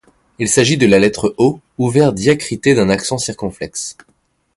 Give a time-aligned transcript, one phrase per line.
[0.39, 3.95] Il s’agit de la lettre O ouvert diacritée d'un accent circonflexe.